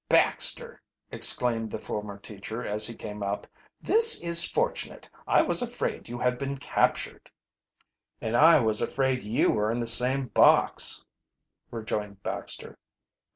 "Baxter!" 0.09 0.81
exclaimed 1.11 1.69
the 1.69 1.77
former 1.77 2.17
teacher, 2.17 2.65
as, 2.65 2.87
he 2.87 2.95
carne 2.95 3.21
up. 3.21 3.45
"This 3.79 4.19
is 4.23 4.43
fortunate; 4.43 5.07
I 5.27 5.43
was 5.43 5.61
afraid 5.61 6.09
you 6.09 6.17
had 6.17 6.39
been 6.39 6.57
captured." 6.57 7.29
"And 8.19 8.35
I 8.35 8.59
was 8.61 8.81
afraid 8.81 9.21
you 9.21 9.51
were 9.51 9.69
in 9.69 9.79
the 9.79 9.85
same 9.85 10.29
box," 10.29 11.05
rejoined 11.69 12.23
Baxter. 12.23 12.79